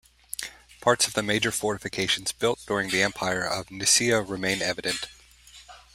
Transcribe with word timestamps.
Parts 0.81 1.05
of 1.05 1.13
the 1.13 1.21
major 1.21 1.51
fortifications 1.51 2.31
built 2.31 2.59
during 2.65 2.89
the 2.89 3.03
Empire 3.03 3.43
of 3.45 3.67
Nicea 3.69 4.21
remain 4.27 4.59
evident. 4.63 5.05